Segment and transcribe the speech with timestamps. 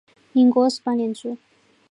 [0.33, 1.37] 民国二十八年卒。